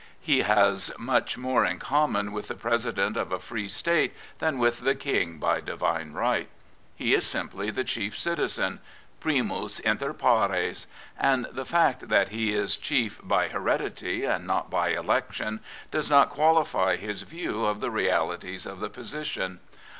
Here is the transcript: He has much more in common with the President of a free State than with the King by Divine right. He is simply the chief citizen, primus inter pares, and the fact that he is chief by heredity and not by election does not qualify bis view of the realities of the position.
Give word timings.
He 0.19 0.39
has 0.39 0.91
much 0.97 1.37
more 1.37 1.63
in 1.63 1.77
common 1.77 2.31
with 2.31 2.47
the 2.47 2.55
President 2.55 3.15
of 3.15 3.31
a 3.31 3.37
free 3.37 3.67
State 3.67 4.15
than 4.39 4.57
with 4.57 4.79
the 4.79 4.95
King 4.95 5.37
by 5.37 5.61
Divine 5.61 6.13
right. 6.13 6.49
He 6.95 7.13
is 7.13 7.23
simply 7.23 7.69
the 7.69 7.83
chief 7.83 8.17
citizen, 8.17 8.79
primus 9.19 9.77
inter 9.79 10.13
pares, 10.13 10.87
and 11.19 11.45
the 11.51 11.65
fact 11.65 12.09
that 12.09 12.29
he 12.29 12.51
is 12.51 12.77
chief 12.77 13.19
by 13.21 13.49
heredity 13.49 14.25
and 14.25 14.47
not 14.47 14.71
by 14.71 14.89
election 14.89 15.59
does 15.91 16.09
not 16.09 16.31
qualify 16.31 16.97
bis 16.97 17.21
view 17.21 17.63
of 17.63 17.79
the 17.79 17.91
realities 17.91 18.65
of 18.65 18.79
the 18.79 18.89
position. 18.89 19.59